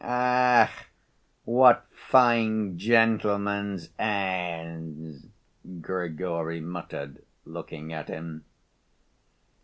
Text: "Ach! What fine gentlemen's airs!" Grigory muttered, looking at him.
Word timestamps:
"Ach! 0.03 0.71
What 1.43 1.85
fine 1.93 2.75
gentlemen's 2.75 3.89
airs!" 3.99 5.27
Grigory 5.79 6.59
muttered, 6.59 7.23
looking 7.45 7.93
at 7.93 8.07
him. 8.07 8.43